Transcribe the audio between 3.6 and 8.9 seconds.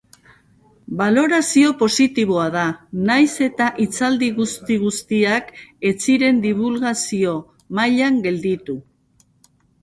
hitzaldi guzti-guztiek ez ziren dibulgazio-mailan gelditu.